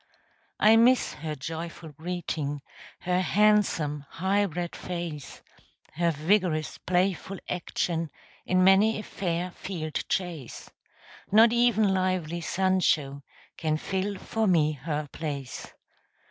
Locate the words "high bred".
4.09-4.75